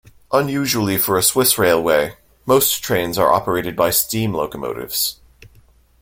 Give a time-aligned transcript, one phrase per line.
[0.31, 2.15] Unusually for a Swiss railway,
[2.47, 5.19] most trains are operated by steam locomotives.